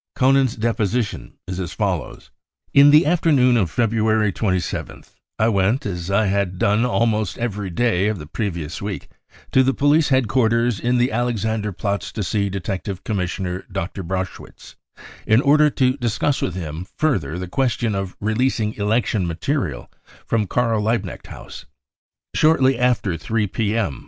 [0.15, 2.31] *Koenen's deposition is as follows:
[2.73, 8.09] «44 In the afternoon of February 27th I went, as I had done almost every day
[8.11, 9.09] the previous week,
[9.51, 14.01] to the police head quarters in the Alexanderplatz to see Detective Commis sioner Dr.
[14.03, 14.73] Braschwitz,
[15.27, 19.87] in order to discuss with him further the question of releasing election material
[20.25, 21.65] from Karl Liebknecht House.
[22.35, 23.99] Shortlf after 3 p.m.